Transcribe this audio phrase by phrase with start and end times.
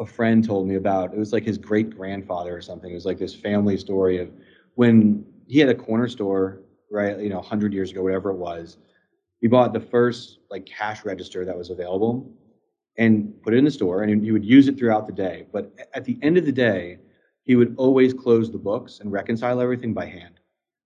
[0.00, 1.12] a friend told me about.
[1.12, 2.90] It was like his great grandfather or something.
[2.90, 4.30] It was like this family story of
[4.74, 7.18] when he had a corner store, right?
[7.18, 8.78] You know, hundred years ago, whatever it was.
[9.40, 12.30] He bought the first like cash register that was available,
[12.96, 15.46] and put it in the store, and he would use it throughout the day.
[15.52, 16.98] But at the end of the day,
[17.44, 20.40] he would always close the books and reconcile everything by hand.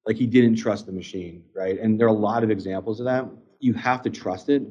[0.06, 1.78] Like he didn't trust the machine, right?
[1.80, 3.26] And there are a lot of examples of that.
[3.58, 4.62] You have to trust it,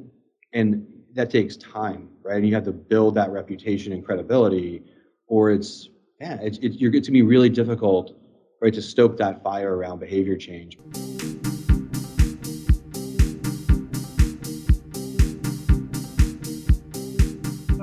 [0.53, 2.37] and that takes time, right?
[2.37, 4.83] And you have to build that reputation and credibility,
[5.27, 5.89] or it's
[6.19, 8.17] yeah, it's, it's you're gonna be really difficult,
[8.61, 10.77] right, to stoke that fire around behavior change.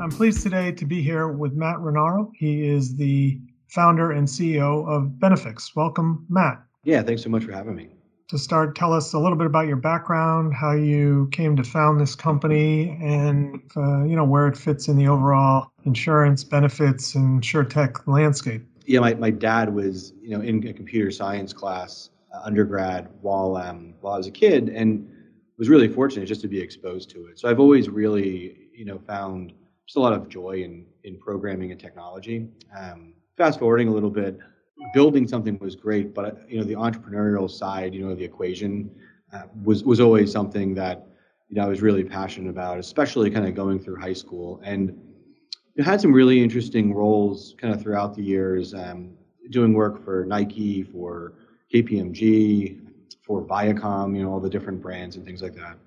[0.00, 2.30] I'm pleased today to be here with Matt Ranauro.
[2.34, 3.38] He is the
[3.68, 5.76] founder and CEO of Benefix.
[5.76, 6.62] Welcome, Matt.
[6.84, 7.90] Yeah, thanks so much for having me
[8.30, 12.00] to start, tell us a little bit about your background, how you came to found
[12.00, 17.44] this company, and uh, you know where it fits in the overall insurance benefits and
[17.44, 18.64] sure tech landscape.
[18.86, 23.56] Yeah, my, my dad was you know in a computer science class uh, undergrad while
[23.56, 25.10] um, while I was a kid, and
[25.58, 27.38] was really fortunate just to be exposed to it.
[27.40, 29.52] So I've always really you know found
[29.86, 32.46] just a lot of joy in in programming and technology.
[32.78, 34.38] Um, fast forwarding a little bit,
[34.92, 38.90] building something was great, but you know the entrepreneurial side, you know the equation,
[39.32, 41.06] uh, was was always something that
[41.48, 44.98] you know I was really passionate about, especially kind of going through high school, and
[45.74, 49.12] you had some really interesting roles kind of throughout the years, um,
[49.50, 51.34] doing work for Nike, for
[51.72, 52.80] KPMG,
[53.22, 55.78] for Viacom, you know all the different brands and things like that.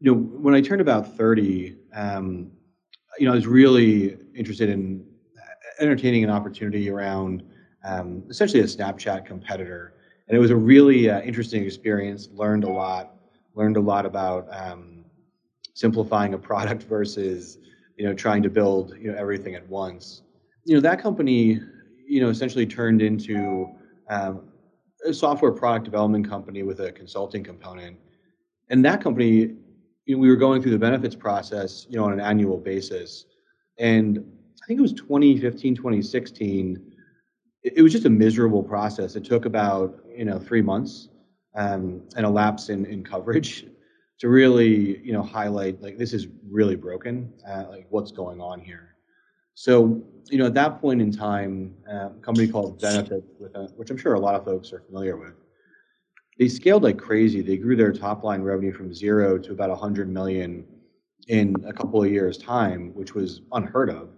[0.00, 2.50] You know when I turned about thirty, um,
[3.18, 5.04] you know I was really interested in
[5.80, 7.42] entertaining an opportunity around
[7.84, 9.94] um, essentially a Snapchat competitor.
[10.28, 12.28] And it was a really uh, interesting experience.
[12.32, 13.14] Learned a lot.
[13.54, 15.04] Learned a lot about um,
[15.74, 17.58] simplifying a product versus
[17.96, 20.22] you know trying to build you know everything at once.
[20.64, 21.60] You know that company
[22.06, 23.68] you know essentially turned into
[24.08, 24.42] um,
[25.04, 27.96] a software product development company with a consulting component.
[28.70, 29.54] And that company,
[30.06, 33.26] you know, we were going through the benefits process, you know, on an annual basis.
[33.78, 34.18] And
[34.62, 36.91] I think it was 2015, 2016
[37.62, 39.16] it, it was just a miserable process.
[39.16, 41.08] It took about you know three months
[41.54, 43.66] um, and a lapse in, in coverage
[44.20, 47.32] to really you know highlight like this is really broken.
[47.48, 48.96] Uh, like what's going on here.
[49.54, 53.24] So you know at that point in time, uh, a company called Benefit,
[53.54, 55.34] a, which I'm sure a lot of folks are familiar with,
[56.38, 57.42] they scaled like crazy.
[57.42, 60.64] They grew their top line revenue from zero to about 100 million
[61.28, 64.08] in a couple of years' time, which was unheard of.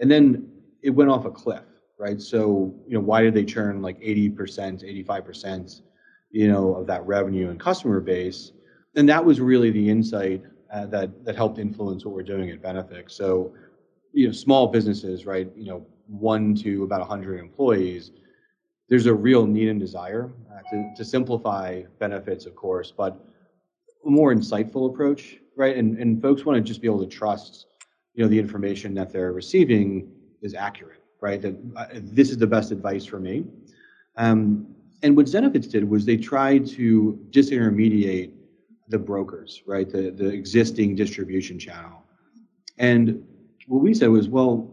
[0.00, 0.50] And then
[0.82, 1.64] it went off a cliff
[1.98, 2.20] right?
[2.20, 5.82] So, you know, why did they churn like 80%, 85%,
[6.30, 8.52] you know, of that revenue and customer base?
[8.96, 12.62] And that was really the insight uh, that that helped influence what we're doing at
[12.62, 13.14] Benefix.
[13.14, 13.52] So,
[14.12, 15.50] you know, small businesses, right?
[15.56, 18.12] You know, one to about 100 employees.
[18.88, 23.24] There's a real need and desire uh, to, to simplify benefits, of course, but
[24.04, 25.76] a more insightful approach, right?
[25.76, 27.66] And and folks want to just be able to trust,
[28.14, 30.10] you know, the information that they're receiving
[30.42, 31.40] is accurate right?
[31.40, 31.86] That uh,
[32.18, 33.46] this is the best advice for me.
[34.16, 34.66] Um,
[35.02, 38.30] and what Zenefits did was they tried to disintermediate
[38.88, 39.88] the brokers, right?
[39.90, 42.02] The, the existing distribution channel.
[42.76, 43.26] And
[43.66, 44.70] what we said was, well,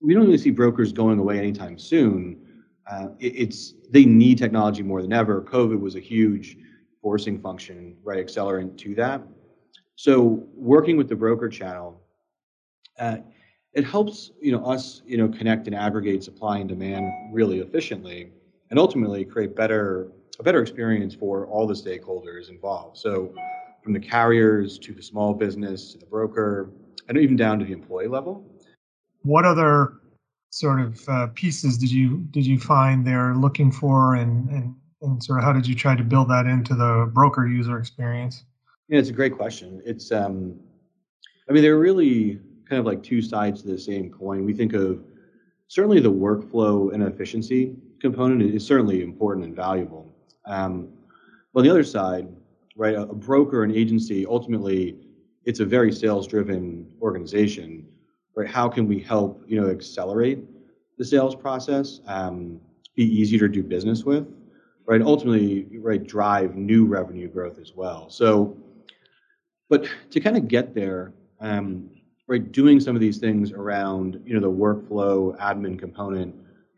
[0.00, 2.20] we don't really see brokers going away anytime soon.
[2.88, 5.42] Uh, it, it's they need technology more than ever.
[5.42, 6.56] COVID was a huge
[7.02, 9.20] forcing function, right, accelerant to that.
[9.96, 12.00] So working with the broker channel,
[13.00, 13.18] uh,
[13.74, 18.30] it helps you know us you know connect and aggregate supply and demand really efficiently
[18.70, 22.96] and ultimately create better a better experience for all the stakeholders involved.
[22.96, 23.34] So
[23.82, 26.70] from the carriers to the small business to the broker
[27.08, 28.44] and even down to the employee level.
[29.22, 29.94] What other
[30.50, 35.22] sort of uh, pieces did you did you find they're looking for and, and and
[35.22, 38.44] sort of how did you try to build that into the broker user experience?
[38.88, 39.82] Yeah it's a great question.
[39.84, 40.58] It's um
[41.48, 42.40] i mean they're really
[42.72, 44.46] kind of like two sides to the same coin.
[44.46, 45.04] We think of
[45.68, 50.10] certainly the workflow and efficiency component is certainly important and valuable.
[50.46, 50.88] Um,
[51.52, 52.28] but on the other side,
[52.74, 54.96] right, a, a broker and agency ultimately
[55.44, 57.86] it's a very sales-driven organization.
[58.34, 58.48] Right?
[58.48, 60.38] How can we help you know accelerate
[60.96, 62.58] the sales process, um,
[62.96, 64.26] be easier to do business with,
[64.86, 65.02] right?
[65.02, 68.08] Ultimately, right, drive new revenue growth as well.
[68.08, 68.56] So,
[69.68, 71.90] but to kind of get there, um,
[72.32, 76.34] right, doing some of these things around, you know, the workflow admin component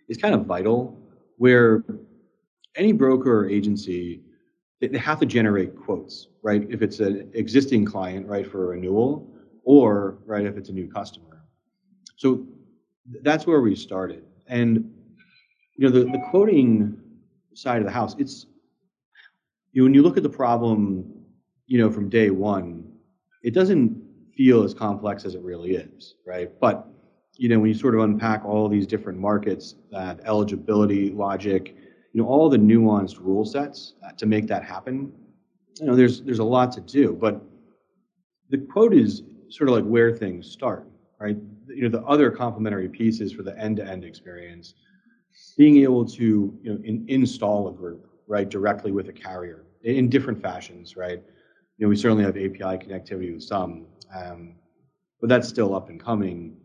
[0.08, 0.98] is kind of vital.
[1.38, 1.84] Where
[2.74, 4.20] any broker or agency,
[4.80, 6.66] they have to generate quotes, right?
[6.68, 9.28] If it's an existing client, right, for a renewal,
[9.62, 11.44] or right if it's a new customer.
[12.16, 12.44] So
[13.22, 14.24] that's where we started.
[14.48, 14.92] And
[15.76, 16.96] you know, the, the quoting
[17.54, 18.46] side of the house, it's
[19.72, 21.12] you know, when you look at the problem,
[21.66, 22.92] you know, from day one,
[23.44, 24.03] it doesn't
[24.36, 26.50] feel as complex as it really is, right?
[26.60, 26.86] But
[27.36, 31.74] you know, when you sort of unpack all these different markets, that eligibility logic,
[32.12, 35.12] you know, all the nuanced rule sets to make that happen,
[35.80, 37.16] you know, there's there's a lot to do.
[37.20, 37.42] But
[38.50, 40.88] the quote is sort of like where things start,
[41.18, 41.36] right?
[41.66, 44.74] You know, the other complementary pieces for the end-to-end experience,
[45.56, 50.08] being able to you know in, install a group right directly with a carrier in
[50.08, 51.22] different fashions, right?
[51.76, 54.54] You know, we certainly have API connectivity with some, um,
[55.20, 56.56] but that's still up and coming.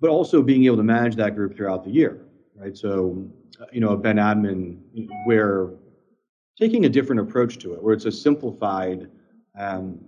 [0.00, 2.26] But also being able to manage that group throughout the year,
[2.56, 2.76] right?
[2.76, 3.24] So,
[3.60, 4.78] uh, you know, a Ben admin
[5.24, 5.70] where
[6.58, 9.08] taking a different approach to it, where it's a simplified,
[9.58, 10.00] um,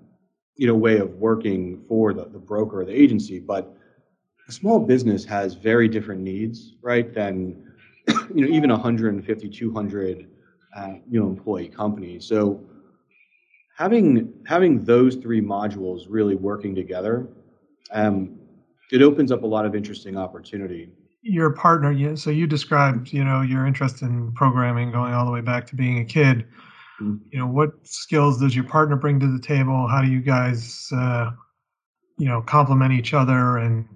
[0.57, 3.77] you know, way of working for the, the broker or the agency, but
[4.49, 7.73] a small business has very different needs, right, than
[8.35, 10.29] you know even 150, 200
[10.77, 12.21] uh, you know employee company.
[12.21, 12.61] So
[13.77, 17.29] having having those three modules really working together,
[17.93, 18.39] um,
[18.93, 20.91] it opens up a lot of interesting opportunity.
[21.23, 22.15] Your partner, yeah.
[22.15, 25.77] So you described, you know, your interest in programming going all the way back to
[25.77, 26.47] being a kid.
[27.01, 27.17] Mm-hmm.
[27.31, 29.89] You know, what skills does your partner bring to the table?
[29.89, 31.31] How do you guys, uh,
[32.19, 33.89] you know, complement each other, and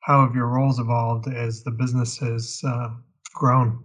[0.00, 2.88] how have your roles evolved as the business has uh,
[3.34, 3.84] grown?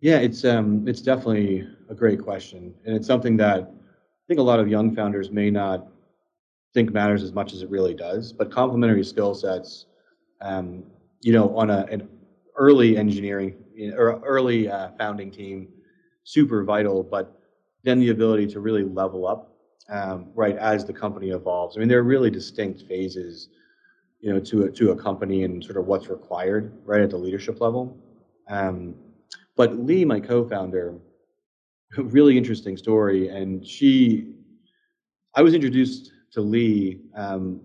[0.00, 3.72] Yeah, it's um, it's definitely a great question, and it's something that
[4.28, 5.88] think a lot of young founders may not
[6.74, 8.32] think matters as much as it really does.
[8.32, 9.86] But complementary skill sets,
[10.42, 10.84] um,
[11.22, 12.08] you know, on a, an
[12.56, 13.56] early engineering
[13.96, 15.68] or early uh, founding team,
[16.24, 17.02] super vital.
[17.02, 17.40] But
[17.84, 19.56] then the ability to really level up,
[19.88, 21.76] um, right, as the company evolves.
[21.76, 23.48] I mean, there are really distinct phases,
[24.20, 27.16] you know, to a, to a company and sort of what's required, right, at the
[27.16, 27.96] leadership level.
[28.48, 28.94] Um,
[29.56, 30.98] but Lee, my co-founder,
[31.96, 34.34] really interesting story, and she,
[35.34, 37.60] I was introduced to Lee um,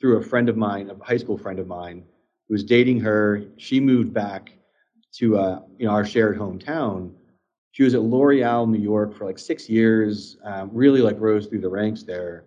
[0.00, 2.04] through a friend of mine, a high school friend of mine,
[2.48, 3.44] who was dating her.
[3.56, 4.52] She moved back
[5.14, 7.12] to uh, you know our shared hometown.
[7.70, 10.36] She was at L'Oreal, New York, for like six years.
[10.44, 12.44] Um, really like rose through the ranks there,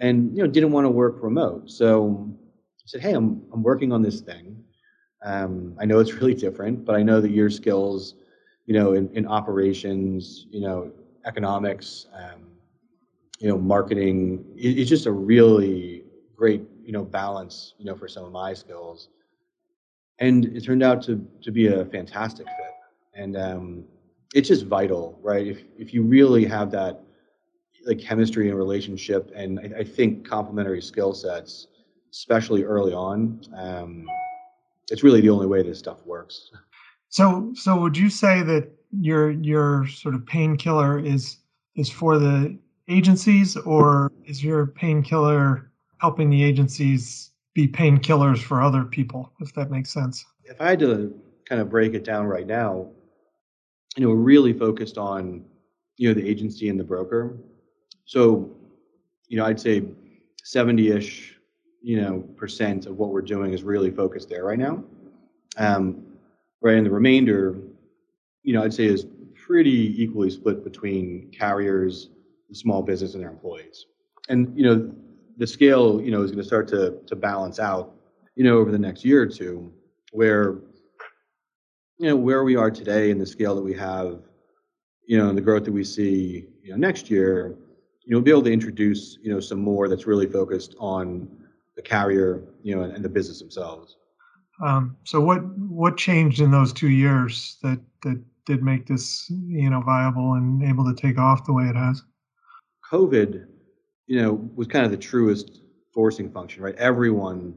[0.00, 1.70] and you know didn't want to work remote.
[1.70, 4.64] So I said, "Hey, I'm I'm working on this thing.
[5.22, 8.14] Um, I know it's really different, but I know that your skills,
[8.70, 10.92] you know, in, in operations, you know,
[11.24, 12.46] economics, um,
[13.40, 16.04] you know, marketing, it, it's just a really
[16.36, 19.08] great, you know, balance, you know, for some of my skills.
[20.20, 22.74] And it turned out to to be a fantastic fit.
[23.12, 23.84] And um,
[24.34, 25.48] it's just vital, right?
[25.48, 27.00] If if you really have that
[27.86, 31.66] like chemistry and relationship, and I, I think complementary skill sets,
[32.12, 33.40] especially early on.
[33.52, 34.06] Um,
[34.92, 36.52] it's really the only way this stuff works.
[37.10, 41.38] So, so would you say that your your sort of painkiller is
[41.76, 42.56] is for the
[42.88, 49.32] agencies, or is your painkiller helping the agencies be painkillers for other people?
[49.40, 50.24] If that makes sense.
[50.44, 51.14] If I had to
[51.48, 52.88] kind of break it down right now,
[53.96, 55.44] you know, we're really focused on
[55.96, 57.36] you know the agency and the broker.
[58.04, 58.50] So,
[59.28, 59.82] you know, I'd say
[60.44, 61.36] seventy-ish
[61.82, 64.84] you know percent of what we're doing is really focused there right now.
[65.56, 66.09] Um,
[66.60, 67.58] right, and the remainder,
[68.42, 72.10] you know, I'd say is pretty equally split between carriers,
[72.52, 73.86] small business, and their employees.
[74.28, 74.92] And you know,
[75.38, 77.94] the scale, you know, is going to start to to balance out,
[78.36, 79.72] you know, over the next year or two,
[80.12, 80.58] where
[81.98, 84.22] you know where we are today and the scale that we have,
[85.06, 87.56] you know, and the growth that we see, you know, next year,
[88.04, 91.28] you know, be able to introduce, you know, some more that's really focused on
[91.76, 93.96] the carrier, you know, and, and the business themselves.
[94.62, 99.70] Um, so what what changed in those two years that that did make this you
[99.70, 102.02] know viable and able to take off the way it has?
[102.90, 103.46] COVID,
[104.06, 105.62] you know, was kind of the truest
[105.94, 106.74] forcing function, right?
[106.76, 107.54] Everyone,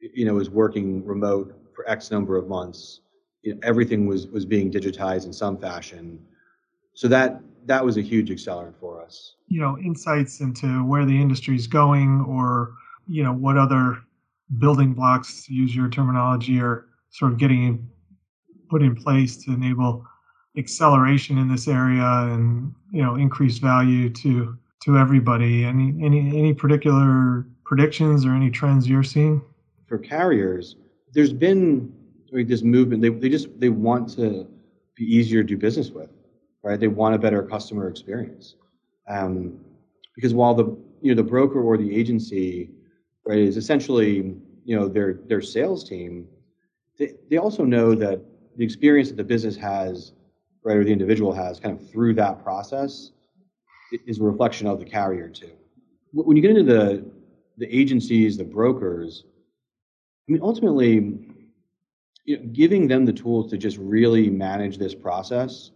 [0.00, 3.00] you know, was working remote for X number of months.
[3.42, 6.18] You know, everything was was being digitized in some fashion.
[6.94, 9.36] So that that was a huge accelerant for us.
[9.48, 12.72] You know, insights into where the industry is going or
[13.06, 13.98] you know what other
[14.58, 17.88] building blocks use your terminology are sort of getting
[18.68, 20.04] put in place to enable
[20.56, 25.64] acceleration in this area and you know increased value to to everybody.
[25.64, 29.42] Any any any particular predictions or any trends you're seeing?
[29.86, 30.76] For carriers
[31.12, 31.92] there's been
[32.30, 34.46] like this movement they, they just they want to
[34.94, 36.08] be easier to do business with
[36.62, 36.78] right?
[36.78, 38.54] They want a better customer experience.
[39.08, 39.58] Um,
[40.14, 40.64] because while the
[41.00, 42.70] you know the broker or the agency
[43.26, 46.26] right, is essentially you know their their sales team,
[46.98, 48.20] they, they also know that
[48.56, 50.12] the experience that the business has,
[50.62, 53.12] right, or the individual has, kind of through that process,
[54.06, 55.52] is a reflection of the carrier too.
[56.12, 57.04] When you get into the
[57.58, 59.24] the agencies, the brokers,
[60.28, 61.18] I mean, ultimately,
[62.24, 65.70] you know, giving them the tools to just really manage this process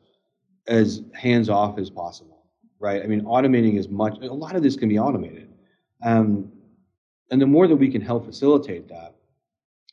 [0.68, 2.44] as hands off as possible,
[2.78, 3.02] right?
[3.02, 4.18] I mean, automating as much.
[4.22, 5.48] A lot of this can be automated,
[6.02, 6.50] um,
[7.30, 9.14] and the more that we can help facilitate that,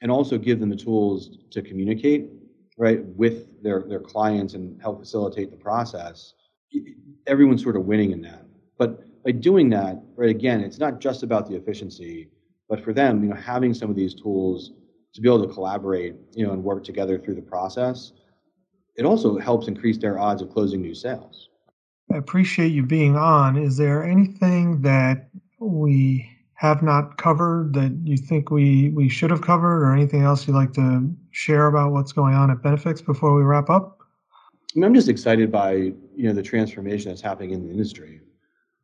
[0.02, 2.30] and also give them the tools to communicate,
[2.78, 6.34] right, with their their clients and help facilitate the process,
[7.28, 8.46] everyone's sort of winning in that.
[8.78, 12.30] But by doing that, right, again, it's not just about the efficiency,
[12.68, 14.72] but for them, you know, having some of these tools
[15.14, 18.12] to be able to collaborate, you know, and work together through the process,
[18.96, 21.50] it also helps increase their odds of closing new sales.
[22.12, 23.56] I appreciate you being on.
[23.56, 26.30] Is there anything that we
[26.64, 30.56] have not covered that you think we, we should have covered, or anything else you'd
[30.56, 34.00] like to share about what's going on at Benefix before we wrap up?
[34.76, 38.22] I I'm just excited by you know the transformation that's happening in the industry.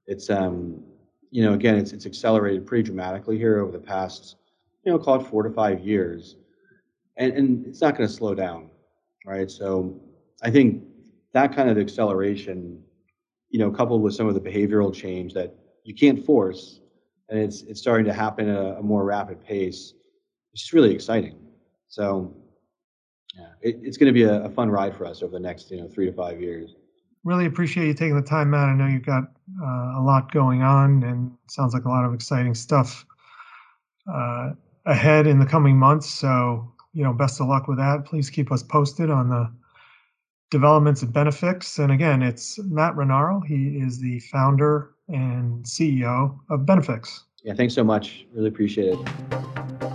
[0.07, 0.83] It's um,
[1.31, 4.35] you know again it's it's accelerated pretty dramatically here over the past
[4.83, 6.35] you know call it four to five years,
[7.15, 8.69] and and it's not going to slow down,
[9.25, 9.49] right?
[9.49, 9.97] So
[10.43, 10.83] I think
[11.31, 12.83] that kind of acceleration,
[13.49, 15.55] you know, coupled with some of the behavioral change that
[15.85, 16.81] you can't force,
[17.29, 19.93] and it's it's starting to happen at a, more rapid pace.
[20.53, 21.35] It's just really exciting.
[21.87, 22.33] So
[23.35, 25.71] yeah, it, it's going to be a, a, fun ride for us over the next
[25.71, 26.75] you know three to five years.
[27.23, 28.69] Really appreciate you taking the time out.
[28.69, 29.23] I know you've got
[29.61, 33.05] uh, a lot going on, and sounds like a lot of exciting stuff
[34.11, 34.51] uh,
[34.85, 36.09] ahead in the coming months.
[36.09, 38.05] So you know, best of luck with that.
[38.05, 39.51] Please keep us posted on the
[40.49, 41.77] developments and benefits.
[41.77, 43.45] And again, it's Matt Ranauro.
[43.45, 47.23] He is the founder and CEO of Benefix.
[47.43, 48.25] Yeah, thanks so much.
[48.33, 49.88] Really appreciate it.